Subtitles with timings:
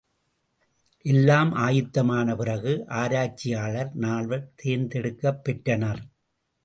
[1.05, 6.01] எல்லாம் ஆயத்தமான பிறகு, ஆராய்ச்சியாளர் நால்வர் தேர்ந்தெடுக்கப் பெற்றனர்.